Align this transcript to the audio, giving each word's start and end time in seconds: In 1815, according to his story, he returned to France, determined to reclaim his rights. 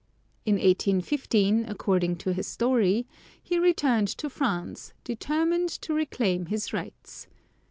In 0.47 0.55
1815, 0.55 1.65
according 1.69 2.15
to 2.15 2.33
his 2.33 2.47
story, 2.47 3.05
he 3.39 3.59
returned 3.59 4.07
to 4.07 4.31
France, 4.31 4.93
determined 5.03 5.69
to 5.69 5.93
reclaim 5.93 6.47
his 6.47 6.73
rights. 6.73 7.27